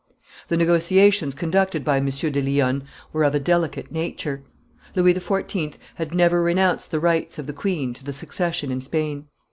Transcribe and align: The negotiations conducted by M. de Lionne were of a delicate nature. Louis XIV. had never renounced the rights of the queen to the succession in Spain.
The 0.47 0.57
negotiations 0.57 1.35
conducted 1.35 1.85
by 1.85 1.97
M. 1.97 2.05
de 2.07 2.41
Lionne 2.41 2.85
were 3.13 3.23
of 3.23 3.35
a 3.35 3.39
delicate 3.39 3.91
nature. 3.91 4.41
Louis 4.95 5.13
XIV. 5.13 5.75
had 5.93 6.11
never 6.15 6.41
renounced 6.41 6.89
the 6.89 6.99
rights 6.99 7.37
of 7.37 7.45
the 7.45 7.53
queen 7.53 7.93
to 7.93 8.03
the 8.03 8.11
succession 8.11 8.71
in 8.71 8.81
Spain. 8.81 9.27